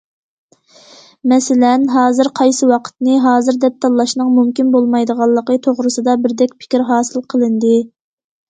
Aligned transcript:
مەسىلەن: 1.33 1.83
ھازىر 1.95 2.29
قايسى 2.39 2.69
ۋاقىتنى« 2.71 3.17
ھازىر» 3.25 3.59
دەپ 3.65 3.77
تاللاشنىڭ 3.85 4.31
مۇمكىن 4.39 4.73
بولمايدىغانلىقى 4.77 5.59
توغرىسىدا 5.69 6.17
بىردەك 6.25 6.57
پىكىر 6.65 6.87
ھاسىل 6.95 7.27
قىلىندى. 7.35 7.77